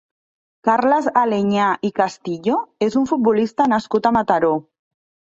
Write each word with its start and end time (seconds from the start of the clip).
Carles 0.67 1.09
Aleñá 1.23 1.67
i 1.89 1.91
Castillo 1.99 2.55
és 2.85 2.97
un 3.01 3.05
futbolista 3.11 3.67
nascut 3.75 4.09
a 4.11 4.13
Mataró. 4.17 4.51